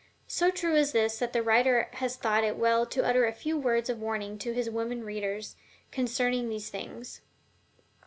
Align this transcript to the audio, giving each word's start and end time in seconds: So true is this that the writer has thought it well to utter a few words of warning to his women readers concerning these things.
So 0.25 0.49
true 0.49 0.73
is 0.75 0.93
this 0.93 1.19
that 1.19 1.31
the 1.31 1.43
writer 1.43 1.87
has 1.93 2.15
thought 2.15 2.43
it 2.43 2.57
well 2.57 2.87
to 2.87 3.05
utter 3.07 3.25
a 3.27 3.31
few 3.31 3.55
words 3.55 3.87
of 3.87 4.01
warning 4.01 4.39
to 4.39 4.51
his 4.51 4.67
women 4.67 5.03
readers 5.03 5.55
concerning 5.91 6.49
these 6.49 6.71
things. 6.71 7.21